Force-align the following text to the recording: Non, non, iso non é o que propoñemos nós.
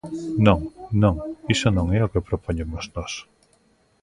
Non, 0.45 0.59
non, 1.03 1.15
iso 1.53 1.69
non 1.77 1.87
é 1.97 1.99
o 2.05 2.11
que 2.13 2.25
propoñemos 2.29 2.83
nós. 2.95 3.13